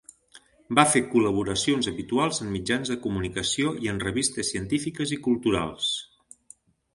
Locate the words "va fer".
0.77-1.01